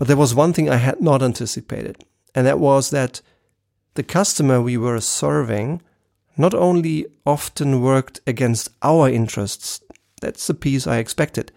But 0.00 0.08
there 0.08 0.16
was 0.16 0.34
one 0.34 0.54
thing 0.54 0.70
I 0.70 0.76
had 0.76 1.02
not 1.02 1.22
anticipated, 1.22 2.06
and 2.34 2.46
that 2.46 2.58
was 2.58 2.88
that 2.88 3.20
the 3.96 4.02
customer 4.02 4.58
we 4.58 4.78
were 4.78 4.98
serving 4.98 5.82
not 6.38 6.54
only 6.54 7.04
often 7.26 7.82
worked 7.82 8.18
against 8.26 8.70
our 8.80 9.10
interests, 9.10 9.82
that's 10.22 10.46
the 10.46 10.54
piece 10.54 10.86
I 10.86 10.96
expected, 10.96 11.52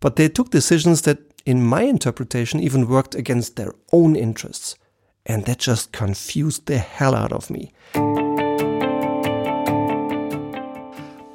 but 0.00 0.16
they 0.16 0.30
took 0.30 0.48
decisions 0.48 1.02
that, 1.02 1.18
in 1.44 1.66
my 1.66 1.82
interpretation, 1.82 2.60
even 2.60 2.88
worked 2.88 3.14
against 3.14 3.56
their 3.56 3.74
own 3.92 4.16
interests. 4.16 4.76
And 5.26 5.44
that 5.44 5.58
just 5.58 5.92
confused 5.92 6.64
the 6.64 6.78
hell 6.78 7.14
out 7.14 7.32
of 7.32 7.50
me. 7.50 7.74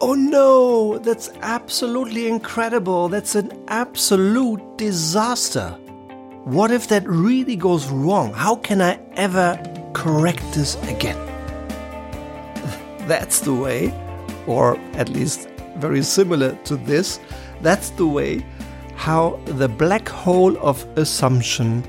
Oh 0.02 0.16
no, 0.18 0.98
that's 0.98 1.30
absolutely 1.44 2.28
incredible. 2.28 3.10
That's 3.10 3.36
an 3.36 3.52
absolute 3.68 4.80
disaster. 4.80 5.78
What 6.46 6.72
if 6.72 6.88
that 6.88 7.08
really 7.08 7.56
goes 7.56 7.88
wrong? 7.90 8.34
How 8.34 8.56
can 8.56 8.82
I 8.82 9.00
ever 9.14 9.62
correct 9.94 10.42
this 10.54 10.76
again? 10.90 11.16
That's 13.08 13.42
the 13.42 13.54
way, 13.54 13.94
or 14.48 14.76
at 14.94 15.10
least 15.10 15.48
very 15.78 16.02
similar 16.02 16.56
to 16.64 16.78
this, 16.78 17.20
that's 17.62 17.92
the 17.92 18.08
way 18.08 18.44
how 18.96 19.40
the 19.46 19.68
black 19.68 20.10
hole 20.10 20.58
of 20.58 20.84
assumption 20.98 21.84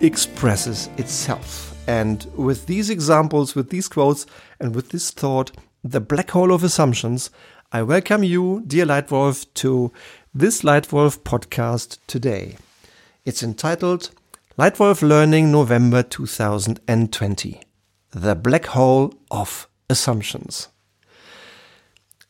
expresses 0.00 0.88
itself. 0.98 1.76
And 1.86 2.26
with 2.34 2.66
these 2.66 2.90
examples, 2.90 3.54
with 3.54 3.70
these 3.70 3.88
quotes, 3.88 4.26
and 4.58 4.74
with 4.74 4.90
this 4.90 5.12
thought, 5.12 5.52
the 5.84 6.00
black 6.00 6.30
hole 6.30 6.52
of 6.52 6.64
assumptions, 6.64 7.30
I 7.70 7.82
welcome 7.82 8.24
you, 8.24 8.64
dear 8.66 8.86
Leitwolf, 8.86 9.46
to 9.54 9.92
this 10.34 10.62
Leitwolf 10.62 11.20
podcast 11.20 11.98
today. 12.08 12.56
It's 13.24 13.44
entitled 13.44 14.10
Leitwolf 14.58 15.00
Learning 15.00 15.52
November 15.52 16.02
2020 16.02 17.60
The 18.10 18.34
Black 18.34 18.66
Hole 18.66 19.14
of 19.30 19.68
Assumptions. 19.88 20.66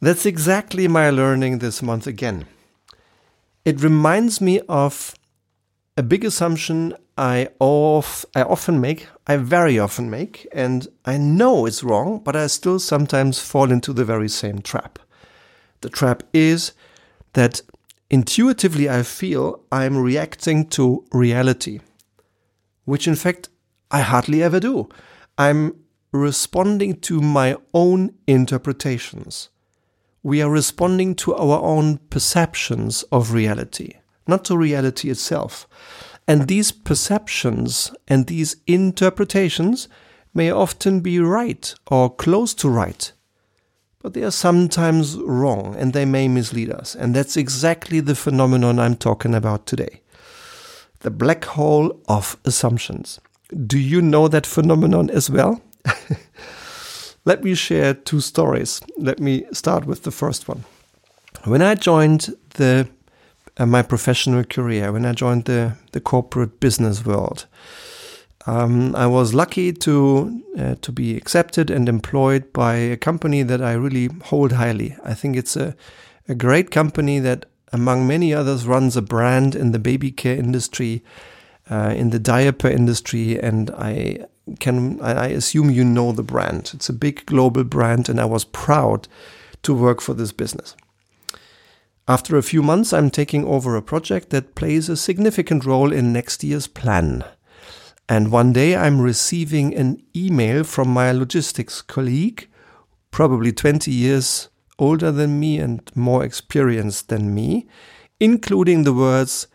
That's 0.02 0.26
exactly 0.26 0.88
my 0.88 1.08
learning 1.08 1.60
this 1.60 1.80
month 1.80 2.06
again. 2.06 2.44
It 3.64 3.80
reminds 3.82 4.42
me 4.42 4.60
of 4.68 5.14
a 5.96 6.02
big 6.02 6.26
assumption 6.26 6.94
I, 7.16 7.48
of, 7.58 8.26
I 8.34 8.42
often 8.42 8.78
make, 8.78 9.08
I 9.26 9.38
very 9.38 9.78
often 9.78 10.10
make, 10.10 10.46
and 10.52 10.88
I 11.06 11.16
know 11.16 11.64
it's 11.64 11.82
wrong, 11.82 12.18
but 12.22 12.36
I 12.36 12.48
still 12.48 12.78
sometimes 12.78 13.38
fall 13.38 13.72
into 13.72 13.94
the 13.94 14.04
very 14.04 14.28
same 14.28 14.60
trap. 14.60 14.98
The 15.80 15.88
trap 15.88 16.22
is 16.34 16.72
that 17.32 17.62
intuitively 18.12 18.88
I 18.88 19.02
feel 19.02 19.64
I'm 19.72 19.96
reacting 19.96 20.68
to 20.68 21.04
reality, 21.12 21.80
which 22.84 23.08
in 23.08 23.16
fact 23.16 23.48
I 23.90 24.02
hardly 24.02 24.42
ever 24.42 24.60
do. 24.60 24.88
I'm 25.38 25.74
responding 26.12 27.00
to 27.00 27.22
my 27.22 27.56
own 27.72 28.14
interpretations. 28.26 29.48
We 30.22 30.42
are 30.42 30.50
responding 30.50 31.14
to 31.16 31.34
our 31.34 31.60
own 31.62 31.98
perceptions 32.10 33.02
of 33.04 33.32
reality, 33.32 33.94
not 34.28 34.44
to 34.44 34.58
reality 34.58 35.10
itself. 35.10 35.66
And 36.28 36.46
these 36.46 36.70
perceptions 36.70 37.92
and 38.06 38.26
these 38.26 38.56
interpretations 38.66 39.88
may 40.34 40.50
often 40.50 41.00
be 41.00 41.18
right 41.18 41.74
or 41.90 42.14
close 42.14 42.54
to 42.54 42.68
right, 42.68 43.12
but 44.02 44.14
they 44.14 44.22
are 44.22 44.32
sometimes 44.32 45.16
wrong 45.16 45.76
and 45.78 45.92
they 45.92 46.04
may 46.04 46.28
mislead 46.28 46.70
us. 46.70 46.94
And 46.94 47.14
that's 47.14 47.36
exactly 47.36 48.00
the 48.00 48.14
phenomenon 48.14 48.78
I'm 48.78 48.96
talking 48.96 49.34
about 49.34 49.66
today 49.66 50.00
the 51.00 51.10
black 51.10 51.44
hole 51.44 52.00
of 52.08 52.36
assumptions. 52.44 53.20
Do 53.66 53.76
you 53.76 54.00
know 54.00 54.28
that 54.28 54.46
phenomenon 54.46 55.10
as 55.10 55.28
well? 55.28 55.60
Let 57.24 57.42
me 57.42 57.54
share 57.54 57.94
two 57.94 58.20
stories. 58.20 58.80
Let 58.96 59.18
me 59.18 59.44
start 59.52 59.84
with 59.84 60.04
the 60.04 60.12
first 60.12 60.46
one. 60.46 60.64
When 61.44 61.60
I 61.60 61.74
joined 61.74 62.34
the 62.54 62.88
uh, 63.58 63.66
my 63.66 63.82
professional 63.82 64.44
career, 64.44 64.92
when 64.92 65.04
I 65.04 65.12
joined 65.12 65.44
the, 65.44 65.76
the 65.92 66.00
corporate 66.00 66.58
business 66.60 67.04
world. 67.04 67.46
Um, 68.46 68.96
I 68.96 69.06
was 69.06 69.34
lucky 69.34 69.72
to 69.72 70.42
uh, 70.58 70.74
to 70.80 70.92
be 70.92 71.16
accepted 71.16 71.70
and 71.70 71.88
employed 71.88 72.52
by 72.52 72.74
a 72.74 72.96
company 72.96 73.42
that 73.44 73.62
I 73.62 73.72
really 73.74 74.08
hold 74.24 74.52
highly. 74.52 74.96
I 75.04 75.14
think 75.14 75.36
it's 75.36 75.56
a, 75.56 75.76
a 76.28 76.34
great 76.34 76.70
company 76.70 77.20
that, 77.20 77.46
among 77.72 78.06
many 78.06 78.34
others, 78.34 78.66
runs 78.66 78.96
a 78.96 79.02
brand 79.02 79.54
in 79.54 79.72
the 79.72 79.78
baby 79.78 80.10
care 80.10 80.36
industry, 80.36 81.04
uh, 81.70 81.94
in 81.96 82.10
the 82.10 82.18
diaper 82.18 82.68
industry, 82.68 83.38
and 83.40 83.70
I 83.70 84.26
can 84.58 85.00
I 85.00 85.28
assume 85.28 85.70
you 85.70 85.84
know 85.84 86.10
the 86.10 86.24
brand. 86.24 86.72
It's 86.74 86.88
a 86.88 86.94
big 86.94 87.24
global 87.26 87.62
brand, 87.62 88.08
and 88.08 88.20
I 88.20 88.24
was 88.24 88.44
proud 88.44 89.06
to 89.62 89.72
work 89.72 90.00
for 90.00 90.14
this 90.14 90.32
business. 90.32 90.74
After 92.08 92.36
a 92.36 92.42
few 92.42 92.62
months, 92.62 92.92
I'm 92.92 93.10
taking 93.10 93.44
over 93.44 93.76
a 93.76 93.82
project 93.82 94.30
that 94.30 94.56
plays 94.56 94.88
a 94.88 94.96
significant 94.96 95.64
role 95.64 95.92
in 95.92 96.12
next 96.12 96.42
year's 96.42 96.66
plan. 96.66 97.24
And 98.08 98.30
one 98.30 98.52
day 98.52 98.76
I'm 98.76 99.00
receiving 99.00 99.74
an 99.74 100.02
email 100.14 100.64
from 100.64 100.88
my 100.88 101.12
logistics 101.12 101.80
colleague, 101.80 102.48
probably 103.10 103.52
20 103.52 103.90
years 103.90 104.48
older 104.78 105.12
than 105.12 105.38
me 105.38 105.58
and 105.58 105.90
more 105.94 106.24
experienced 106.24 107.08
than 107.08 107.34
me, 107.34 107.66
including 108.18 108.82
the 108.82 108.92
words 108.92 109.46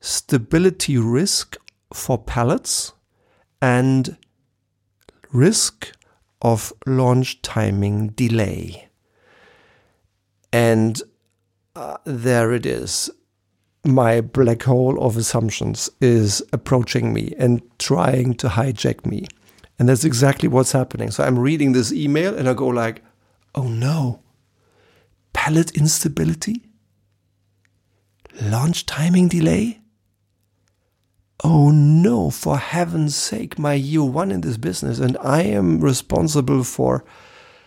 stability 0.00 0.96
risk 0.96 1.56
for 1.92 2.18
pallets 2.18 2.92
and 3.60 4.16
risk 5.32 5.92
of 6.42 6.72
launch 6.86 7.42
timing 7.42 8.08
delay. 8.08 8.88
And 10.52 11.00
uh, 11.76 11.98
there 12.04 12.52
it 12.52 12.66
is. 12.66 13.10
My 13.84 14.20
black 14.20 14.62
hole 14.62 15.02
of 15.02 15.16
assumptions 15.16 15.88
is 16.00 16.42
approaching 16.52 17.12
me 17.12 17.34
and 17.38 17.62
trying 17.78 18.34
to 18.34 18.48
hijack 18.48 19.06
me. 19.06 19.26
And 19.78 19.88
that's 19.88 20.04
exactly 20.04 20.48
what's 20.48 20.72
happening. 20.72 21.10
So 21.10 21.24
I'm 21.24 21.38
reading 21.38 21.72
this 21.72 21.90
email 21.90 22.36
and 22.36 22.48
I 22.48 22.52
go 22.52 22.66
like, 22.66 23.02
oh 23.54 23.68
no, 23.68 24.22
pallet 25.32 25.70
instability? 25.76 26.62
Launch 28.42 28.84
timing 28.84 29.28
delay? 29.28 29.80
Oh 31.42 31.70
no, 31.70 32.30
for 32.30 32.58
heaven's 32.58 33.16
sake, 33.16 33.58
my 33.58 33.72
year 33.72 34.04
one 34.04 34.30
in 34.30 34.42
this 34.42 34.58
business, 34.58 34.98
and 34.98 35.16
I 35.22 35.42
am 35.42 35.80
responsible 35.80 36.64
for 36.64 37.04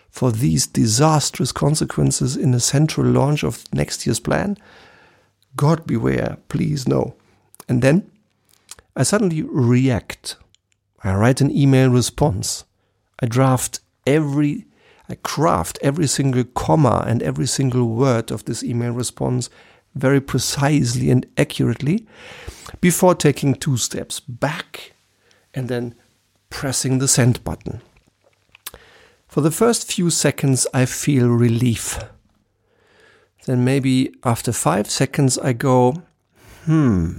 for 0.08 0.30
these 0.30 0.68
disastrous 0.68 1.50
consequences 1.50 2.36
in 2.36 2.52
the 2.52 2.60
central 2.60 3.04
launch 3.04 3.42
of 3.42 3.64
next 3.74 4.06
year's 4.06 4.20
plan? 4.20 4.56
God 5.56 5.86
beware, 5.86 6.38
please 6.48 6.88
no. 6.88 7.14
And 7.68 7.82
then 7.82 8.10
I 8.96 9.02
suddenly 9.02 9.42
react. 9.42 10.36
I 11.02 11.14
write 11.14 11.40
an 11.40 11.50
email 11.50 11.90
response. 11.90 12.64
I 13.20 13.26
draft 13.26 13.80
every, 14.06 14.66
I 15.08 15.16
craft 15.16 15.78
every 15.82 16.06
single 16.06 16.44
comma 16.44 17.04
and 17.06 17.22
every 17.22 17.46
single 17.46 17.88
word 17.88 18.30
of 18.30 18.44
this 18.44 18.62
email 18.62 18.92
response 18.92 19.50
very 19.94 20.20
precisely 20.20 21.10
and 21.10 21.26
accurately 21.36 22.06
before 22.80 23.14
taking 23.14 23.54
two 23.54 23.76
steps 23.76 24.20
back 24.20 24.92
and 25.52 25.68
then 25.68 25.94
pressing 26.50 26.98
the 26.98 27.08
send 27.08 27.42
button. 27.44 27.80
For 29.28 29.40
the 29.40 29.50
first 29.50 29.90
few 29.90 30.10
seconds, 30.10 30.66
I 30.72 30.84
feel 30.84 31.28
relief. 31.28 31.98
Then 33.46 33.64
maybe 33.64 34.14
after 34.24 34.52
five 34.52 34.90
seconds, 34.90 35.38
I 35.38 35.52
go, 35.52 36.02
hmm. 36.64 37.18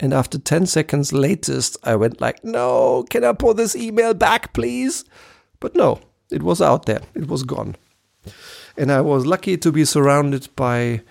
And 0.00 0.12
after 0.12 0.38
10 0.38 0.66
seconds 0.66 1.12
latest, 1.12 1.76
I 1.84 1.94
went 1.96 2.20
like, 2.20 2.44
no, 2.44 3.04
can 3.08 3.24
I 3.24 3.32
pull 3.32 3.54
this 3.54 3.76
email 3.76 4.12
back, 4.12 4.52
please? 4.52 5.04
But 5.60 5.76
no, 5.76 6.00
it 6.30 6.42
was 6.42 6.60
out 6.60 6.86
there. 6.86 7.00
It 7.14 7.28
was 7.28 7.42
gone. 7.42 7.76
And 8.76 8.90
I 8.90 9.00
was 9.00 9.24
lucky 9.24 9.56
to 9.56 9.70
be 9.70 9.84
surrounded 9.84 10.48
by 10.56 11.02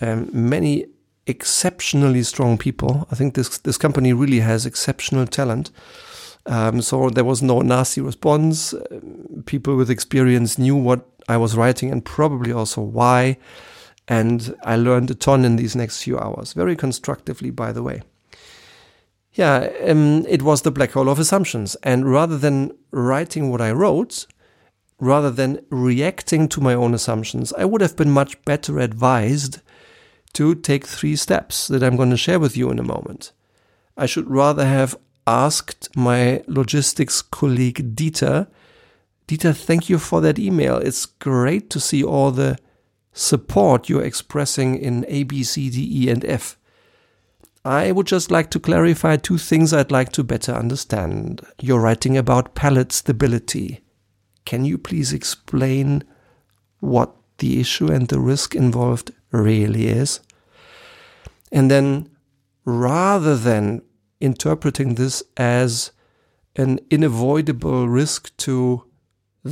um, 0.00 0.28
many 0.32 0.86
exceptionally 1.26 2.22
strong 2.22 2.58
people. 2.58 3.08
I 3.10 3.14
think 3.14 3.34
this, 3.34 3.58
this 3.58 3.78
company 3.78 4.12
really 4.12 4.40
has 4.40 4.66
exceptional 4.66 5.26
talent. 5.26 5.70
Um, 6.44 6.82
so 6.82 7.10
there 7.10 7.24
was 7.24 7.42
no 7.42 7.62
nasty 7.62 8.00
response. 8.00 8.74
People 9.46 9.76
with 9.76 9.90
experience 9.90 10.58
knew 10.58 10.76
what 10.76 11.08
I 11.28 11.36
was 11.36 11.56
writing 11.56 11.90
and 11.90 12.04
probably 12.04 12.52
also 12.52 12.80
why. 12.80 13.38
And 14.08 14.54
I 14.62 14.76
learned 14.76 15.10
a 15.10 15.14
ton 15.14 15.44
in 15.44 15.56
these 15.56 15.74
next 15.74 16.02
few 16.02 16.18
hours, 16.18 16.52
very 16.52 16.76
constructively, 16.76 17.50
by 17.50 17.72
the 17.72 17.82
way. 17.82 18.02
Yeah, 19.32 19.68
um, 19.86 20.24
it 20.28 20.42
was 20.42 20.62
the 20.62 20.70
black 20.70 20.92
hole 20.92 21.08
of 21.08 21.18
assumptions. 21.18 21.74
And 21.82 22.10
rather 22.10 22.38
than 22.38 22.72
writing 22.90 23.50
what 23.50 23.60
I 23.60 23.72
wrote, 23.72 24.26
rather 24.98 25.30
than 25.30 25.60
reacting 25.70 26.48
to 26.48 26.60
my 26.60 26.72
own 26.72 26.94
assumptions, 26.94 27.52
I 27.52 27.64
would 27.64 27.80
have 27.80 27.96
been 27.96 28.10
much 28.10 28.42
better 28.44 28.78
advised 28.78 29.60
to 30.34 30.54
take 30.54 30.86
three 30.86 31.16
steps 31.16 31.68
that 31.68 31.82
I'm 31.82 31.96
going 31.96 32.10
to 32.10 32.16
share 32.16 32.38
with 32.38 32.56
you 32.56 32.70
in 32.70 32.78
a 32.78 32.84
moment. 32.84 33.32
I 33.96 34.06
should 34.06 34.30
rather 34.30 34.66
have 34.66 34.96
asked 35.26 35.94
my 35.96 36.42
logistics 36.46 37.22
colleague 37.22 37.96
Dieter. 37.96 38.46
Dieter, 39.28 39.56
thank 39.56 39.88
you 39.88 39.98
for 39.98 40.20
that 40.20 40.38
email. 40.38 40.76
It's 40.76 41.06
great 41.06 41.68
to 41.70 41.80
see 41.80 42.02
all 42.04 42.30
the 42.30 42.58
support 43.12 43.88
you're 43.88 44.04
expressing 44.04 44.76
in 44.76 45.04
A, 45.08 45.24
B, 45.24 45.42
C, 45.42 45.68
D, 45.68 46.04
E, 46.04 46.10
and 46.10 46.24
F. 46.24 46.56
I 47.64 47.90
would 47.90 48.06
just 48.06 48.30
like 48.30 48.50
to 48.50 48.60
clarify 48.60 49.16
two 49.16 49.38
things 49.38 49.72
I'd 49.72 49.90
like 49.90 50.12
to 50.12 50.22
better 50.22 50.52
understand. 50.52 51.40
You're 51.60 51.80
writing 51.80 52.16
about 52.16 52.54
pallet 52.54 52.92
stability. 52.92 53.80
Can 54.44 54.64
you 54.64 54.78
please 54.78 55.12
explain 55.12 56.04
what 56.78 57.16
the 57.38 57.58
issue 57.58 57.90
and 57.90 58.06
the 58.06 58.20
risk 58.20 58.54
involved 58.54 59.10
really 59.32 59.88
is? 59.88 60.20
And 61.50 61.68
then, 61.68 62.10
rather 62.64 63.36
than 63.36 63.82
interpreting 64.20 64.94
this 64.94 65.24
as 65.36 65.90
an 66.54 66.78
unavoidable 66.92 67.88
risk 67.88 68.36
to 68.38 68.84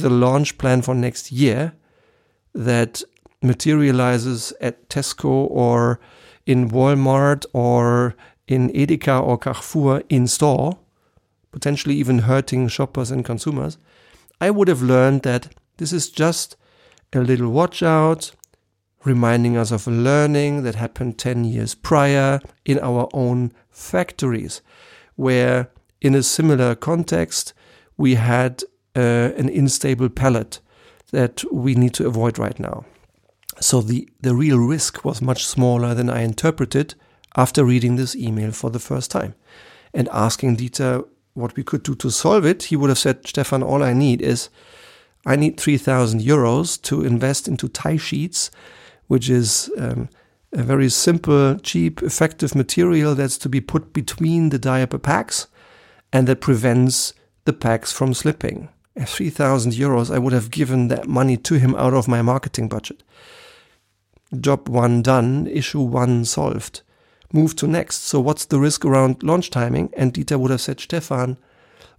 the 0.01 0.11
launch 0.11 0.59
plan 0.59 0.83
for 0.83 0.95
next 0.95 1.33
year 1.33 1.73
that 2.55 3.03
materializes 3.43 4.53
at 4.61 4.89
Tesco 4.89 5.49
or 5.51 6.01
in 6.47 6.71
Walmart 6.71 7.45
or 7.53 8.15
in 8.47 8.71
Edeka 8.71 9.23
or 9.23 9.39
Carrefour 9.39 10.03
in 10.09 10.27
store, 10.27 10.79
potentially 11.53 11.95
even 11.95 12.21
hurting 12.21 12.69
shoppers 12.69 13.11
and 13.11 13.25
consumers, 13.25 13.79
I 14.41 14.51
would 14.51 14.69
have 14.69 14.83
learned 14.83 15.23
that 15.23 15.55
this 15.77 15.93
is 15.93 16.11
just 16.11 16.57
a 17.13 17.21
little 17.21 17.51
watch 17.51 17.83
out, 17.83 18.33
reminding 19.05 19.57
us 19.57 19.71
of 19.71 19.87
a 19.87 19.91
learning 19.91 20.63
that 20.65 20.75
happened 20.75 21.19
10 21.19 21.45
years 21.45 21.75
prior 21.75 22.41
in 22.65 22.79
our 22.81 23.09
own 23.13 23.53
factories, 23.71 24.61
where 25.17 25.71
in 26.01 26.15
a 26.15 26.23
similar 26.23 26.75
context, 26.75 27.53
we 27.97 28.17
had 28.17 28.63
uh, 28.97 29.33
an 29.37 29.49
unstable 29.49 30.09
pallet 30.09 30.61
that 31.11 31.45
we 31.53 31.75
need 31.75 31.95
to 31.95 32.07
avoid 32.07 32.39
right 32.39 32.59
now. 32.59 32.85
So 33.61 33.81
the, 33.81 34.09
the 34.21 34.35
real 34.35 34.59
risk 34.59 35.05
was 35.05 35.23
much 35.23 35.47
smaller 35.47 35.95
than 35.95 36.11
I 36.11 36.23
interpreted 36.23 36.95
after 37.37 37.65
reading 37.65 37.97
this 37.97 38.17
email 38.17 38.51
for 38.53 38.71
the 38.71 38.79
first 38.79 39.11
time. 39.11 39.35
And 39.93 40.09
asking 40.13 40.57
Dieter 40.57 41.07
what 41.35 41.57
we 41.57 41.63
could 41.63 41.83
do 41.83 41.95
to 41.97 42.11
solve 42.11 42.45
it, 42.45 42.65
he 42.65 42.77
would 42.77 42.91
have 42.91 42.99
said, 42.99 43.27
Stefan, 43.27 43.63
all 43.63 43.83
I 43.83 43.93
need 43.93 44.23
is 44.23 44.49
I 45.27 45.37
need 45.37 45.59
3,000 45.59 46.21
euros 46.21 46.81
to 46.83 47.05
invest 47.05 47.49
into 47.49 47.69
tie 47.69 47.97
sheets, 47.97 48.51
which 49.07 49.31
is 49.31 49.71
um, 49.79 50.09
a 50.53 50.63
very 50.63 50.89
simple, 50.89 51.59
cheap, 51.59 52.03
effective 52.03 52.55
material 52.55 53.15
that's 53.15 53.39
to 53.39 53.49
be 53.49 53.61
put 53.61 53.93
between 53.93 54.51
the 54.51 54.59
diaper 54.59 54.99
packs 54.99 55.47
and 56.13 56.29
that 56.29 56.41
prevents 56.41 57.15
the 57.45 57.53
packs 57.53 57.93
from 57.93 58.15
slipping. 58.15 58.69
At 58.97 59.09
3,000 59.09 59.73
euros, 59.73 60.15
I 60.15 60.19
would 60.19 60.33
have 60.33 60.51
given 60.51 60.89
that 60.89 61.09
money 61.09 61.37
to 61.39 61.55
him 61.55 61.75
out 61.75 61.95
of 61.95 62.07
my 62.07 62.23
marketing 62.23 62.69
budget 62.69 63.03
job 64.41 64.69
one 64.69 65.03
done, 65.03 65.47
issue 65.47 65.81
one 65.81 66.25
solved. 66.25 66.83
Move 67.33 67.57
to 67.57 67.67
next. 67.67 68.03
So 68.03 68.21
what's 68.21 68.45
the 68.45 68.61
risk 68.61 68.85
around 68.85 69.23
launch 69.23 69.51
timing? 69.51 69.91
And 69.97 70.13
Dieter 70.13 70.39
would 70.39 70.51
have 70.51 70.61
said, 70.61 70.81
Stefan, 70.81 71.37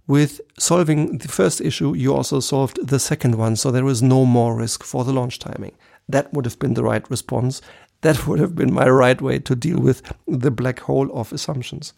with 0.06 0.40
solving 0.58 1.18
the 1.18 1.28
first 1.28 1.60
issue, 1.60 1.94
you 1.94 2.14
also 2.14 2.40
solved 2.40 2.86
the 2.86 2.98
second 2.98 3.36
one. 3.36 3.56
So 3.56 3.70
there 3.70 3.86
is 3.86 4.02
no 4.02 4.24
more 4.24 4.56
risk 4.56 4.82
for 4.82 5.04
the 5.04 5.12
launch 5.12 5.38
timing. 5.38 5.74
That 6.08 6.32
would 6.32 6.44
have 6.44 6.58
been 6.58 6.74
the 6.74 6.84
right 6.84 7.08
response. 7.10 7.60
That 8.02 8.26
would 8.26 8.38
have 8.38 8.54
been 8.54 8.72
my 8.72 8.88
right 8.88 9.20
way 9.20 9.38
to 9.40 9.54
deal 9.54 9.78
with 9.78 10.02
the 10.26 10.50
black 10.50 10.80
hole 10.80 11.10
of 11.12 11.32
assumptions. 11.32 11.92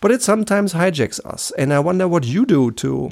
But 0.00 0.10
it 0.10 0.22
sometimes 0.22 0.72
hijacks 0.72 1.24
us. 1.24 1.52
And 1.58 1.72
I 1.72 1.78
wonder 1.78 2.08
what 2.08 2.24
you 2.24 2.46
do 2.46 2.70
to, 2.72 3.10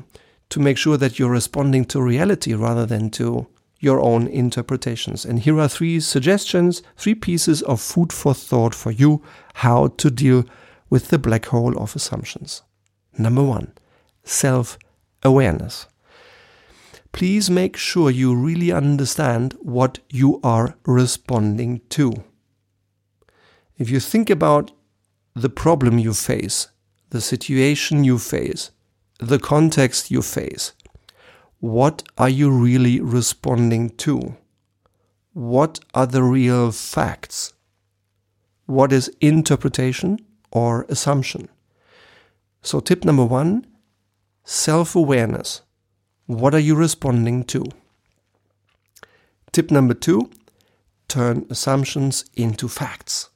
to 0.55 0.61
make 0.61 0.79
sure 0.79 0.97
that 0.97 1.19
you're 1.19 1.33
responding 1.33 1.85
to 1.85 2.01
reality 2.01 2.55
rather 2.55 2.87
than 2.87 3.11
to 3.11 3.45
your 3.81 3.99
own 3.99 4.29
interpretations. 4.29 5.25
And 5.25 5.41
here 5.41 5.59
are 5.59 5.67
three 5.67 5.99
suggestions, 5.99 6.81
three 6.97 7.17
pieces 7.17 7.61
of 7.63 7.81
food 7.81 8.13
for 8.13 8.35
thought 8.35 8.73
for 8.73 8.93
you 8.93 9.21
how 9.55 9.89
to 9.89 10.11
deal 10.13 10.45
with 10.89 11.09
the 11.09 11.19
black 11.19 11.47
hole 11.47 11.77
of 11.77 11.97
assumptions. 11.97 12.63
Number 13.19 13.43
one, 13.43 13.73
self 14.23 14.79
awareness. 15.25 15.89
Please 17.11 17.51
make 17.51 17.77
sure 17.77 18.09
you 18.09 18.37
really 18.37 18.71
understand 18.71 19.57
what 19.61 19.99
you 20.09 20.39
are 20.45 20.77
responding 20.87 21.81
to. 21.89 22.13
If 23.77 23.91
you 23.91 23.99
think 23.99 24.31
about 24.31 24.71
the 25.35 25.51
problem 25.51 25.99
you 25.99 26.15
face, 26.15 26.69
the 27.11 27.21
situation 27.21 28.05
you 28.05 28.21
face, 28.21 28.71
the 29.25 29.39
context 29.39 30.11
you 30.11 30.23
face, 30.23 30.73
what 31.61 32.03
are 32.19 32.29
you 32.29 32.51
really 32.51 33.01
responding 33.01 33.91
to? 33.91 34.37
What 35.33 35.81
are 35.95 36.07
the 36.07 36.23
real 36.23 36.71
facts? 36.73 37.55
What 38.67 38.93
is 38.93 39.11
interpretation 39.21 40.19
or 40.51 40.87
assumption? 40.89 41.49
So, 42.63 42.81
tip 42.81 43.05
number 43.05 43.25
one 43.25 43.67
self 44.45 44.95
awareness. 44.95 45.63
What 46.27 46.55
are 46.55 46.61
you 46.61 46.75
responding 46.75 47.45
to? 47.45 47.65
Tip 49.53 49.71
number 49.71 49.95
two 49.95 50.31
turn 51.09 51.47
assumptions 51.51 52.25
into 52.35 52.69
facts. 52.69 53.29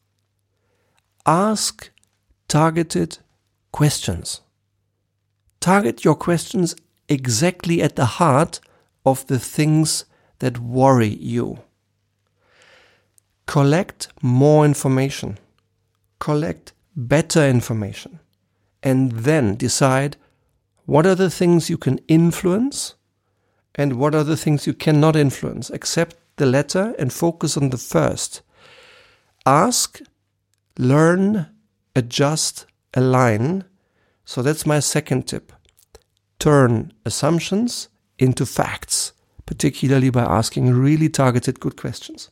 Ask 1.27 1.91
targeted 2.49 3.19
questions. 3.73 4.41
Target 5.69 6.03
your 6.03 6.15
questions 6.15 6.75
exactly 7.11 7.83
at 7.83 7.95
the 7.95 8.07
heart 8.07 8.59
of 9.05 9.27
the 9.27 9.39
things 9.39 10.07
that 10.39 10.59
worry 10.59 11.15
you. 11.21 11.59
Collect 13.47 14.09
more 14.23 14.65
information, 14.65 15.37
collect 16.21 16.73
better 16.97 17.47
information, 17.47 18.19
and 18.83 19.13
then 19.13 19.57
decide 19.57 20.17
what 20.87 21.05
are 21.05 21.15
the 21.15 21.29
things 21.29 21.69
you 21.69 21.77
can 21.77 21.99
influence 22.09 22.95
and 23.75 23.99
what 23.99 24.15
are 24.15 24.25
the 24.25 24.39
things 24.39 24.67
you 24.67 24.73
cannot 24.73 25.17
influence. 25.17 25.69
Accept 25.69 26.17
the 26.37 26.47
latter 26.47 26.95
and 26.99 27.13
focus 27.13 27.59
on 27.59 27.69
the 27.69 27.77
first. 27.77 28.41
Ask, 29.45 30.01
learn, 30.79 31.51
adjust, 31.95 32.65
align. 32.95 33.65
So 34.25 34.41
that's 34.41 34.65
my 34.65 34.81
second 34.81 35.27
tip 35.29 35.53
turn 36.39 36.93
assumptions 37.05 37.89
into 38.19 38.47
facts, 38.47 39.13
particularly 39.47 40.11
by 40.11 40.23
asking 40.23 40.73
really 40.73 41.09
targeted 41.09 41.61
good 41.61 41.77
questions. 41.77 42.31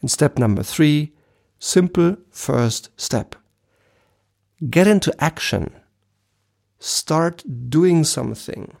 And 0.00 0.10
step 0.10 0.38
number 0.38 0.62
three, 0.62 1.12
simple 1.58 2.16
first 2.30 2.90
step. 2.96 3.34
Get 4.70 4.86
into 4.86 5.14
action. 5.22 5.74
Start 6.78 7.44
doing 7.70 8.04
something. 8.04 8.74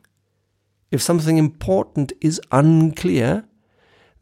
If 0.90 1.02
something 1.02 1.38
important 1.38 2.12
is 2.20 2.40
unclear, 2.52 3.44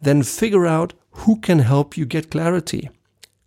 then 0.00 0.22
figure 0.22 0.66
out 0.66 0.94
who 1.10 1.40
can 1.40 1.60
help 1.60 1.96
you 1.96 2.06
get 2.06 2.30
clarity. 2.30 2.90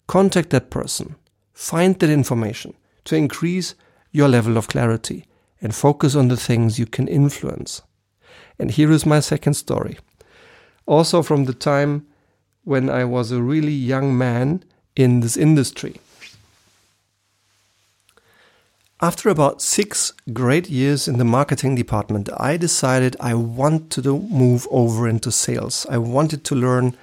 Contact 0.07 0.49
that 0.51 0.69
person. 0.69 1.15
Find 1.53 1.97
that 1.99 2.09
information 2.09 2.73
to 3.05 3.15
increase 3.15 3.75
your 4.11 4.27
level 4.27 4.57
of 4.57 4.67
clarity 4.67 5.25
and 5.61 5.73
focus 5.73 6.15
on 6.15 6.27
the 6.27 6.37
things 6.37 6.79
you 6.79 6.85
can 6.85 7.07
influence. 7.07 7.81
And 8.59 8.71
here 8.71 8.91
is 8.91 9.05
my 9.05 9.19
second 9.19 9.55
story. 9.55 9.97
Also, 10.85 11.21
from 11.21 11.45
the 11.45 11.53
time 11.53 12.07
when 12.63 12.89
I 12.89 13.05
was 13.05 13.31
a 13.31 13.41
really 13.41 13.73
young 13.73 14.17
man 14.17 14.63
in 14.95 15.21
this 15.21 15.37
industry. 15.37 15.99
After 18.99 19.29
about 19.29 19.61
six 19.61 20.11
great 20.33 20.69
years 20.69 21.07
in 21.07 21.17
the 21.17 21.23
marketing 21.23 21.75
department, 21.75 22.29
I 22.35 22.57
decided 22.57 23.15
I 23.19 23.35
wanted 23.35 24.03
to 24.03 24.19
move 24.19 24.67
over 24.71 25.07
into 25.07 25.31
sales. 25.31 25.85
I 25.87 25.99
wanted 25.99 26.43
to 26.45 26.55
learn 26.55 26.97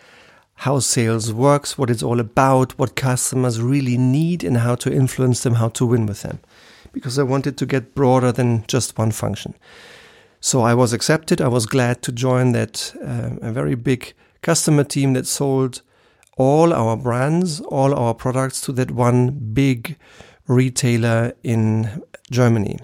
how 0.56 0.80
sales 0.80 1.32
works, 1.32 1.78
what 1.78 1.90
it's 1.90 2.02
all 2.02 2.18
about, 2.18 2.78
what 2.78 2.96
customers 2.96 3.62
really 3.62 3.96
need, 3.96 4.42
and 4.42 4.58
how 4.58 4.75
to 4.76 4.92
influence 4.92 5.44
them, 5.44 5.54
how 5.54 5.68
to 5.68 5.87
win 5.87 6.06
with 6.06 6.23
them 6.23 6.40
because 6.94 7.18
I 7.18 7.24
wanted 7.24 7.58
to 7.58 7.66
get 7.66 7.94
broader 7.94 8.32
than 8.32 8.64
just 8.66 8.96
one 8.96 9.10
function. 9.10 9.54
So 10.40 10.62
I 10.62 10.74
was 10.74 10.92
accepted. 10.92 11.40
I 11.40 11.48
was 11.48 11.66
glad 11.66 12.02
to 12.02 12.12
join 12.12 12.52
that 12.52 12.94
uh, 13.02 13.46
a 13.46 13.52
very 13.52 13.74
big 13.74 14.14
customer 14.42 14.84
team 14.84 15.14
that 15.14 15.26
sold 15.26 15.82
all 16.36 16.72
our 16.72 16.96
brands, 16.96 17.60
all 17.60 17.94
our 17.94 18.14
products 18.14 18.60
to 18.62 18.72
that 18.72 18.90
one 18.90 19.30
big 19.52 19.96
retailer 20.46 21.32
in 21.42 22.02
Germany. 22.30 22.78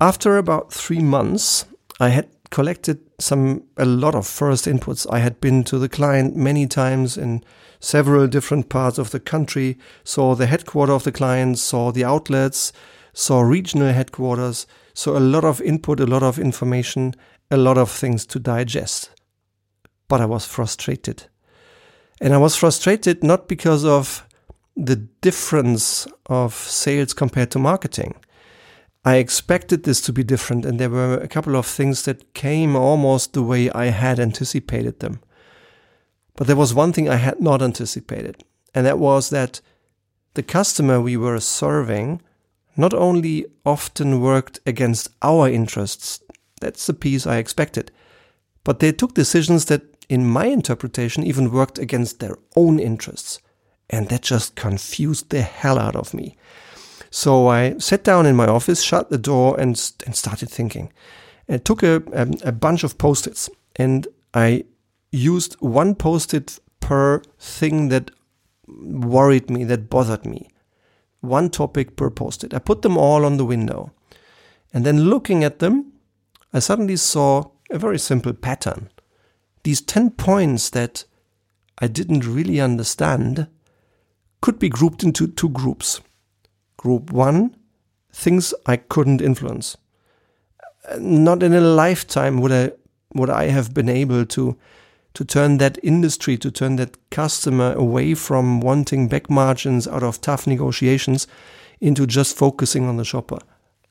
After 0.00 0.36
about 0.36 0.72
three 0.72 1.02
months, 1.02 1.64
I 1.98 2.10
had 2.10 2.28
collected 2.50 3.00
some 3.18 3.64
a 3.76 3.84
lot 3.84 4.14
of 4.14 4.26
first 4.26 4.66
inputs. 4.66 5.06
I 5.10 5.18
had 5.18 5.40
been 5.40 5.64
to 5.64 5.78
the 5.78 5.88
client 5.88 6.36
many 6.36 6.66
times 6.66 7.16
in 7.16 7.42
several 7.80 8.26
different 8.26 8.68
parts 8.68 8.98
of 8.98 9.10
the 9.10 9.20
country, 9.20 9.78
saw 10.04 10.34
the 10.34 10.46
headquarters 10.46 10.94
of 10.94 11.04
the 11.04 11.12
client, 11.12 11.58
saw 11.58 11.92
the 11.92 12.04
outlets, 12.04 12.72
saw 13.18 13.40
regional 13.40 13.92
headquarters, 13.92 14.64
so 14.94 15.16
a 15.16 15.18
lot 15.18 15.44
of 15.44 15.60
input, 15.60 15.98
a 15.98 16.06
lot 16.06 16.22
of 16.22 16.38
information, 16.38 17.16
a 17.50 17.56
lot 17.56 17.76
of 17.76 17.90
things 17.90 18.24
to 18.24 18.38
digest. 18.38 19.10
But 20.06 20.20
I 20.20 20.24
was 20.24 20.46
frustrated. 20.46 21.24
And 22.20 22.32
I 22.32 22.38
was 22.38 22.54
frustrated 22.54 23.24
not 23.24 23.48
because 23.48 23.84
of 23.84 24.24
the 24.76 24.94
difference 25.20 26.06
of 26.26 26.54
sales 26.54 27.12
compared 27.12 27.50
to 27.50 27.58
marketing. 27.58 28.14
I 29.04 29.16
expected 29.16 29.82
this 29.82 30.00
to 30.02 30.12
be 30.12 30.22
different, 30.22 30.64
and 30.64 30.78
there 30.78 30.90
were 30.90 31.18
a 31.18 31.26
couple 31.26 31.56
of 31.56 31.66
things 31.66 32.02
that 32.02 32.34
came 32.34 32.76
almost 32.76 33.32
the 33.32 33.42
way 33.42 33.68
I 33.70 33.86
had 33.86 34.20
anticipated 34.20 35.00
them. 35.00 35.18
But 36.36 36.46
there 36.46 36.54
was 36.54 36.72
one 36.72 36.92
thing 36.92 37.08
I 37.08 37.16
had 37.16 37.40
not 37.40 37.62
anticipated, 37.62 38.44
and 38.76 38.86
that 38.86 39.00
was 39.00 39.30
that 39.30 39.60
the 40.34 40.44
customer 40.44 41.00
we 41.00 41.16
were 41.16 41.40
serving 41.40 42.20
not 42.78 42.94
only 42.94 43.44
often 43.66 44.20
worked 44.20 44.60
against 44.64 45.10
our 45.20 45.48
interests, 45.48 46.22
that's 46.60 46.86
the 46.86 46.94
piece 46.94 47.26
I 47.26 47.36
expected, 47.36 47.90
but 48.64 48.78
they 48.78 48.92
took 48.92 49.14
decisions 49.14 49.64
that, 49.66 49.82
in 50.08 50.24
my 50.24 50.46
interpretation, 50.46 51.24
even 51.24 51.50
worked 51.50 51.78
against 51.78 52.20
their 52.20 52.36
own 52.56 52.78
interests. 52.78 53.40
And 53.90 54.08
that 54.08 54.22
just 54.22 54.54
confused 54.54 55.30
the 55.30 55.42
hell 55.42 55.78
out 55.78 55.96
of 55.96 56.14
me. 56.14 56.36
So 57.10 57.48
I 57.48 57.78
sat 57.78 58.04
down 58.04 58.26
in 58.26 58.36
my 58.36 58.46
office, 58.46 58.82
shut 58.82 59.10
the 59.10 59.18
door, 59.18 59.58
and, 59.58 59.70
and 60.06 60.14
started 60.14 60.48
thinking. 60.48 60.92
I 61.48 61.56
took 61.56 61.82
a, 61.82 62.02
a, 62.12 62.48
a 62.48 62.52
bunch 62.52 62.84
of 62.84 62.98
post 62.98 63.26
its 63.26 63.50
and 63.76 64.06
I 64.34 64.64
used 65.10 65.54
one 65.60 65.94
post 65.94 66.34
it 66.34 66.58
per 66.80 67.22
thing 67.38 67.88
that 67.88 68.10
worried 68.68 69.48
me, 69.50 69.64
that 69.64 69.88
bothered 69.88 70.26
me. 70.26 70.50
One 71.20 71.50
topic 71.50 71.96
per 71.96 72.10
post 72.10 72.44
it. 72.44 72.54
I 72.54 72.58
put 72.58 72.82
them 72.82 72.96
all 72.96 73.24
on 73.24 73.36
the 73.36 73.44
window. 73.44 73.92
And 74.72 74.84
then 74.84 75.04
looking 75.10 75.44
at 75.44 75.58
them, 75.58 75.92
I 76.52 76.58
suddenly 76.60 76.96
saw 76.96 77.50
a 77.70 77.78
very 77.78 77.98
simple 77.98 78.32
pattern. 78.32 78.90
These 79.64 79.80
10 79.82 80.12
points 80.12 80.70
that 80.70 81.04
I 81.78 81.86
didn't 81.86 82.26
really 82.26 82.60
understand 82.60 83.48
could 84.40 84.58
be 84.58 84.68
grouped 84.68 85.02
into 85.02 85.26
two 85.26 85.48
groups. 85.48 86.00
Group 86.76 87.10
one, 87.10 87.56
things 88.12 88.54
I 88.66 88.76
couldn't 88.76 89.20
influence. 89.20 89.76
Uh, 90.88 90.96
not 91.00 91.42
in 91.42 91.54
a 91.54 91.60
lifetime 91.60 92.40
would 92.40 92.52
I 92.52 92.72
would 93.14 93.30
I 93.30 93.46
have 93.46 93.74
been 93.74 93.88
able 93.88 94.24
to 94.26 94.56
to 95.18 95.24
turn 95.24 95.58
that 95.58 95.80
industry, 95.82 96.38
to 96.38 96.48
turn 96.48 96.76
that 96.76 96.96
customer 97.10 97.72
away 97.72 98.14
from 98.14 98.60
wanting 98.60 99.08
back 99.08 99.28
margins 99.28 99.88
out 99.88 100.04
of 100.04 100.20
tough 100.20 100.46
negotiations 100.46 101.26
into 101.80 102.06
just 102.06 102.36
focusing 102.36 102.84
on 102.84 102.98
the 102.98 103.04
shopper. 103.04 103.38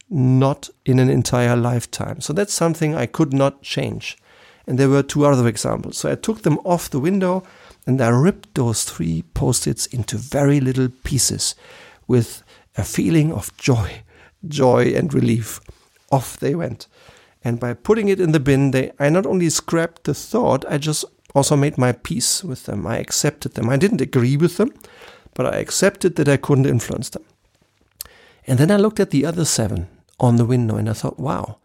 Not 0.10 0.70
in 0.86 1.00
an 1.00 1.10
entire 1.10 1.58
lifetime. 1.58 2.22
So 2.22 2.32
that's 2.32 2.54
something 2.54 2.96
I 2.96 3.08
could 3.08 3.34
not 3.34 3.62
change. 3.62 4.18
And 4.66 4.80
there 4.80 4.88
were 4.88 5.04
two 5.04 5.26
other 5.26 5.50
examples. 5.50 5.98
So 5.98 6.10
I 6.10 6.16
took 6.16 6.44
them 6.44 6.60
off 6.60 6.90
the 6.90 7.02
window 7.02 7.44
and 7.86 8.00
I 8.00 8.08
ripped 8.08 8.56
those 8.56 8.86
three 8.86 9.24
post 9.34 9.68
its 9.68 9.86
into 9.88 10.16
very 10.16 10.62
little 10.62 10.88
pieces 11.04 11.56
with 12.08 12.42
a 12.78 12.86
feeling 12.86 13.34
of 13.34 13.52
joy, 13.58 14.04
joy 14.48 14.94
and 14.96 15.14
relief. 15.14 15.60
Off 16.10 16.38
they 16.40 16.56
went. 16.56 16.88
And 17.44 17.60
by 17.60 17.74
putting 17.74 18.08
it 18.08 18.20
in 18.20 18.32
the 18.32 18.40
bin, 18.40 18.72
they, 18.72 18.92
I 19.00 19.10
not 19.10 19.26
only 19.26 19.50
scrapped 19.50 20.04
the 20.04 20.14
thought, 20.14 20.66
I 20.70 20.78
just 20.78 21.06
also 21.38 21.56
made 21.56 21.78
my 21.78 21.92
peace 21.92 22.44
with 22.44 22.66
them. 22.66 22.86
I 22.86 22.98
accepted 22.98 23.54
them. 23.54 23.70
I 23.70 23.78
didn't 23.78 24.02
agree 24.02 24.36
with 24.38 24.58
them, 24.58 24.74
but 25.34 25.46
I 25.46 25.58
accepted 25.60 26.16
that 26.16 26.28
I 26.28 26.38
couldn't 26.38 26.66
influence 26.66 27.10
them. 27.10 27.24
And 28.46 28.60
then 28.60 28.72
I 28.72 28.78
looked 28.78 29.00
at 29.00 29.12
the 29.12 29.26
other 29.26 29.46
seven 29.46 29.88
on 30.20 30.38
the 30.38 30.46
window 30.46 30.76
and 30.76 30.90
I 30.90 30.94
thought, 30.94 31.20
wow, 31.20 31.60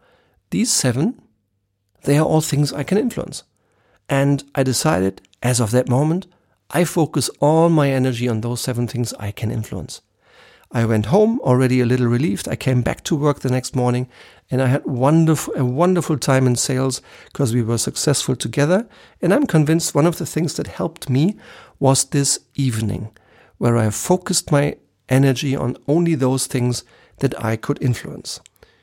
these 0.51 0.71
seven, 0.71 1.21
they 2.03 2.17
are 2.17 2.25
all 2.25 2.41
things 2.41 2.71
I 2.71 2.83
can 2.83 2.97
influence. 2.97 3.43
And 4.07 4.43
I 4.53 4.63
decided, 4.63 5.21
as 5.41 5.59
of 5.59 5.71
that 5.71 5.89
moment, 5.89 6.27
I 6.69 6.83
focus 6.83 7.29
all 7.39 7.69
my 7.69 7.89
energy 7.89 8.27
on 8.27 8.41
those 8.41 8.61
seven 8.61 8.87
things 8.87 9.13
I 9.19 9.31
can 9.31 9.49
influence. 9.49 10.01
I 10.75 10.85
went 10.85 11.05
home 11.05 11.39
already 11.41 11.81
a 11.81 11.85
little 11.85 12.07
relieved. 12.07 12.47
I 12.49 12.55
came 12.55 12.81
back 12.81 13.03
to 13.03 13.15
work 13.15 13.39
the 13.41 13.51
next 13.51 13.75
morning 13.75 14.09
and 14.49 14.59
I 14.59 14.67
had 14.67 14.83
wonderful, 14.85 15.53
a 15.55 15.63
wonderful 15.63 16.17
time 16.17 16.47
in 16.47 16.55
sales 16.55 16.99
because 17.31 17.53
we 17.53 17.61
were 17.61 17.77
successful 17.77 18.35
together. 18.35 18.87
And 19.21 19.31
I'm 19.31 19.45
convinced 19.45 19.93
one 19.93 20.07
of 20.07 20.17
the 20.17 20.25
things 20.25 20.55
that 20.55 20.65
helped 20.65 21.11
me 21.11 21.37
was 21.79 22.05
this 22.05 22.39
evening 22.55 23.11
where 23.59 23.77
I 23.77 23.91
focused 23.91 24.51
my 24.51 24.77
energy 25.09 25.55
on 25.55 25.77
only 25.87 26.15
those 26.15 26.47
things 26.47 26.83
that 27.19 27.39
I 27.43 27.55
could 27.55 27.79
influence. 27.79 28.39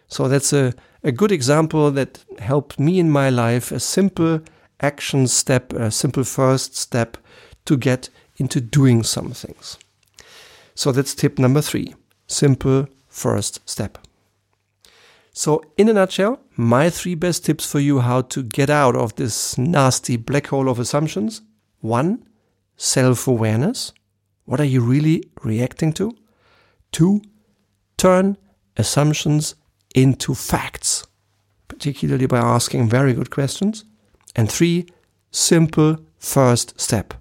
So 0.07 0.29
that's 0.29 0.53
a, 0.53 0.73
a 1.03 1.11
good 1.11 1.33
example 1.33 1.91
that 1.91 2.25
helped 2.39 2.79
me 2.79 3.01
in 3.01 3.11
my 3.11 3.31
life, 3.31 3.73
a 3.73 3.81
simple 3.81 4.41
action 4.81 5.27
step, 5.27 5.73
a 5.73 5.91
simple 5.91 6.23
first 6.23 6.77
step 6.77 7.17
to 7.65 7.77
get 7.77 8.11
into 8.37 8.61
doing 8.61 9.03
some 9.03 9.33
things. 9.33 9.77
So 10.81 10.93
that's 10.93 11.15
tip 11.15 11.39
number 11.39 11.61
three 11.61 11.95
simple 12.27 12.89
first 13.07 13.61
step. 13.69 13.99
So, 15.31 15.63
in 15.77 15.91
a 15.91 15.93
nutshell, 15.93 16.41
my 16.57 16.89
three 16.89 17.15
best 17.15 17.45
tips 17.45 17.71
for 17.71 17.81
you 17.81 18.01
how 18.01 18.23
to 18.23 18.43
get 18.43 18.71
out 18.71 18.97
of 18.97 19.15
this 19.17 19.59
nasty 19.59 20.17
black 20.17 20.47
hole 20.47 20.71
of 20.71 20.79
assumptions. 20.79 21.43
One, 21.81 22.27
self 22.79 23.29
awareness. 23.29 23.93
What 24.47 24.59
are 24.59 24.73
you 24.75 24.81
really 24.81 25.25
reacting 25.43 25.93
to? 26.01 26.17
Two, 26.93 27.21
turn 27.99 28.39
assumptions 28.79 29.57
into 29.95 30.35
facts, 30.35 31.07
particularly 31.69 32.25
by 32.25 32.39
asking 32.39 32.89
very 32.89 33.13
good 33.13 33.29
questions. 33.29 33.85
And 34.35 34.51
three, 34.51 34.87
simple 35.31 35.99
first 36.19 36.81
step 36.81 37.13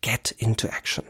get 0.00 0.30
into 0.38 0.72
action. 0.72 1.04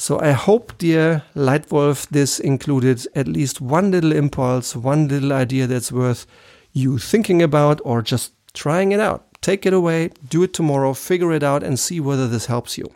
So 0.00 0.20
I 0.20 0.30
hope, 0.30 0.78
dear 0.78 1.24
Leitwolf, 1.34 2.06
this 2.10 2.38
included 2.38 3.04
at 3.16 3.26
least 3.26 3.60
one 3.60 3.90
little 3.90 4.12
impulse, 4.12 4.76
one 4.76 5.08
little 5.08 5.32
idea 5.32 5.66
that's 5.66 5.90
worth 5.90 6.24
you 6.72 6.98
thinking 6.98 7.42
about 7.42 7.80
or 7.84 8.00
just 8.00 8.32
trying 8.54 8.92
it 8.92 9.00
out. 9.00 9.26
Take 9.40 9.66
it 9.66 9.72
away, 9.72 10.10
do 10.28 10.44
it 10.44 10.54
tomorrow, 10.54 10.94
figure 10.94 11.32
it 11.32 11.42
out, 11.42 11.64
and 11.64 11.80
see 11.80 11.98
whether 11.98 12.28
this 12.28 12.46
helps 12.46 12.78
you. 12.78 12.88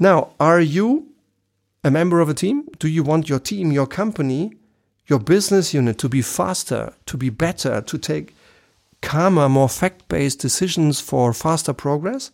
Now, 0.00 0.30
are 0.40 0.58
you 0.58 1.08
a 1.84 1.90
member 1.90 2.20
of 2.20 2.30
a 2.30 2.34
team? 2.34 2.66
Do 2.78 2.88
you 2.88 3.02
want 3.02 3.28
your 3.28 3.38
team, 3.38 3.70
your 3.70 3.86
company, 3.86 4.54
your 5.06 5.18
business 5.18 5.74
unit 5.74 5.98
to 5.98 6.08
be 6.08 6.22
faster, 6.22 6.94
to 7.04 7.18
be 7.18 7.28
better, 7.28 7.82
to 7.82 7.98
take 7.98 8.34
calmer, 9.02 9.50
more 9.50 9.68
fact 9.68 10.08
based 10.08 10.40
decisions 10.40 10.98
for 10.98 11.34
faster 11.34 11.74
progress? 11.74 12.30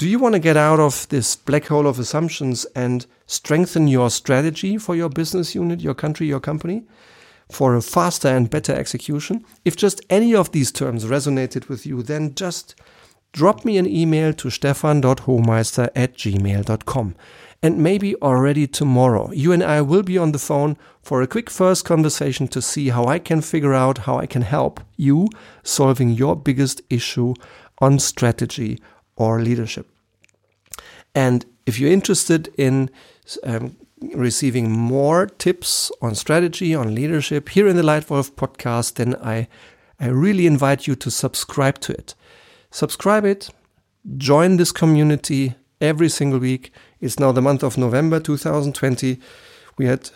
Do 0.00 0.08
you 0.08 0.18
want 0.18 0.32
to 0.32 0.38
get 0.38 0.56
out 0.56 0.80
of 0.80 1.06
this 1.10 1.36
black 1.36 1.66
hole 1.66 1.86
of 1.86 1.98
assumptions 1.98 2.64
and 2.74 3.04
strengthen 3.26 3.86
your 3.86 4.08
strategy 4.08 4.78
for 4.78 4.96
your 4.96 5.10
business 5.10 5.54
unit, 5.54 5.82
your 5.82 5.92
country, 5.92 6.26
your 6.26 6.40
company 6.40 6.84
for 7.52 7.74
a 7.74 7.82
faster 7.82 8.28
and 8.28 8.48
better 8.48 8.72
execution? 8.72 9.44
If 9.62 9.76
just 9.76 10.00
any 10.08 10.34
of 10.34 10.52
these 10.52 10.72
terms 10.72 11.04
resonated 11.04 11.68
with 11.68 11.84
you, 11.84 12.02
then 12.02 12.34
just 12.34 12.74
drop 13.32 13.66
me 13.66 13.76
an 13.76 13.86
email 13.86 14.32
to 14.32 14.48
stefan.homeister 14.48 15.90
at 15.94 16.14
gmail.com. 16.14 17.14
And 17.62 17.76
maybe 17.76 18.14
already 18.22 18.66
tomorrow, 18.66 19.30
you 19.32 19.52
and 19.52 19.62
I 19.62 19.82
will 19.82 20.02
be 20.02 20.16
on 20.16 20.32
the 20.32 20.38
phone 20.38 20.78
for 21.02 21.20
a 21.20 21.26
quick 21.26 21.50
first 21.50 21.84
conversation 21.84 22.48
to 22.48 22.62
see 22.62 22.88
how 22.88 23.04
I 23.04 23.18
can 23.18 23.42
figure 23.42 23.74
out 23.74 23.98
how 23.98 24.16
I 24.16 24.24
can 24.24 24.40
help 24.40 24.80
you 24.96 25.28
solving 25.62 26.08
your 26.08 26.36
biggest 26.36 26.80
issue 26.88 27.34
on 27.80 27.98
strategy 27.98 28.80
or 29.14 29.42
leadership. 29.42 29.89
And 31.14 31.44
if 31.66 31.78
you're 31.78 31.92
interested 31.92 32.52
in 32.56 32.90
um, 33.44 33.76
receiving 34.14 34.70
more 34.70 35.26
tips 35.26 35.92
on 36.00 36.14
strategy, 36.14 36.74
on 36.74 36.94
leadership 36.94 37.50
here 37.50 37.68
in 37.68 37.76
the 37.76 37.82
Leitwolf 37.82 38.32
podcast, 38.32 38.94
then 38.94 39.16
I, 39.22 39.48
I 39.98 40.08
really 40.08 40.46
invite 40.46 40.86
you 40.86 40.94
to 40.96 41.10
subscribe 41.10 41.80
to 41.80 41.92
it. 41.92 42.14
Subscribe 42.70 43.24
it, 43.24 43.50
join 44.16 44.56
this 44.56 44.72
community 44.72 45.54
every 45.80 46.08
single 46.08 46.38
week. 46.38 46.72
It's 47.00 47.18
now 47.18 47.32
the 47.32 47.42
month 47.42 47.62
of 47.62 47.76
November 47.76 48.20
2020. 48.20 49.18
We 49.76 49.86
had 49.86 50.10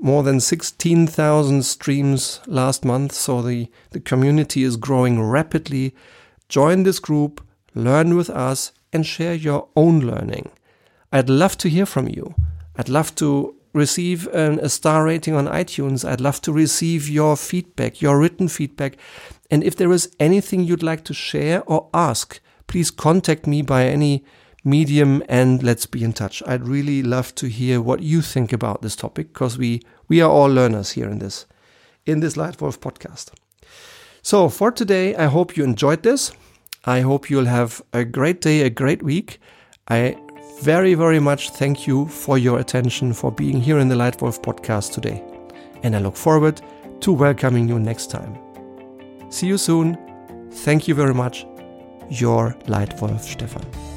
more 0.00 0.22
than 0.22 0.40
16,000 0.40 1.62
streams 1.62 2.40
last 2.46 2.84
month, 2.84 3.12
so 3.12 3.42
the, 3.42 3.70
the 3.90 4.00
community 4.00 4.62
is 4.62 4.76
growing 4.76 5.22
rapidly. 5.22 5.94
Join 6.48 6.82
this 6.82 6.98
group, 6.98 7.44
learn 7.74 8.16
with 8.16 8.30
us, 8.30 8.72
and 8.94 9.04
share 9.04 9.34
your 9.34 9.68
own 9.76 10.00
learning. 10.00 10.50
I'd 11.12 11.28
love 11.28 11.58
to 11.58 11.68
hear 11.68 11.84
from 11.84 12.08
you. 12.08 12.34
I'd 12.76 12.88
love 12.88 13.14
to 13.16 13.54
receive 13.72 14.26
an, 14.28 14.60
a 14.60 14.68
star 14.68 15.04
rating 15.04 15.34
on 15.34 15.46
iTunes. 15.46 16.08
I'd 16.08 16.20
love 16.20 16.40
to 16.42 16.52
receive 16.52 17.08
your 17.08 17.36
feedback, 17.36 18.00
your 18.00 18.18
written 18.18 18.48
feedback. 18.48 18.96
And 19.50 19.62
if 19.62 19.76
there 19.76 19.92
is 19.92 20.14
anything 20.18 20.64
you'd 20.64 20.82
like 20.82 21.04
to 21.04 21.14
share 21.14 21.62
or 21.66 21.90
ask, 21.92 22.40
please 22.66 22.90
contact 22.90 23.46
me 23.46 23.62
by 23.62 23.84
any 23.84 24.24
medium 24.64 25.22
and 25.28 25.62
let's 25.62 25.86
be 25.86 26.02
in 26.02 26.12
touch. 26.12 26.42
I'd 26.46 26.66
really 26.66 27.02
love 27.02 27.34
to 27.34 27.48
hear 27.48 27.80
what 27.80 28.00
you 28.00 28.22
think 28.22 28.52
about 28.52 28.80
this 28.80 28.96
topic 28.96 29.32
because 29.32 29.58
we, 29.58 29.82
we 30.08 30.20
are 30.20 30.30
all 30.30 30.48
learners 30.48 30.92
here 30.92 31.10
in 31.10 31.18
this, 31.18 31.44
in 32.06 32.20
this 32.20 32.34
Leitwolf 32.34 32.78
podcast. 32.78 33.32
So 34.22 34.48
for 34.48 34.70
today, 34.70 35.14
I 35.14 35.26
hope 35.26 35.56
you 35.56 35.64
enjoyed 35.64 36.02
this. 36.02 36.32
I 36.86 37.00
hope 37.00 37.30
you'll 37.30 37.46
have 37.46 37.80
a 37.94 38.04
great 38.04 38.42
day, 38.42 38.60
a 38.62 38.70
great 38.70 39.02
week. 39.02 39.40
I 39.88 40.16
very, 40.60 40.94
very 40.94 41.18
much 41.18 41.50
thank 41.50 41.86
you 41.86 42.06
for 42.08 42.36
your 42.36 42.58
attention, 42.58 43.14
for 43.14 43.32
being 43.32 43.60
here 43.60 43.78
in 43.78 43.88
the 43.88 43.94
Leitwolf 43.94 44.42
podcast 44.42 44.92
today. 44.92 45.22
And 45.82 45.96
I 45.96 46.00
look 46.00 46.16
forward 46.16 46.60
to 47.00 47.12
welcoming 47.12 47.68
you 47.68 47.78
next 47.78 48.10
time. 48.10 48.36
See 49.30 49.46
you 49.46 49.56
soon. 49.56 49.96
Thank 50.50 50.86
you 50.86 50.94
very 50.94 51.14
much. 51.14 51.46
Your 52.10 52.54
Leitwolf 52.66 53.20
Stefan. 53.20 53.93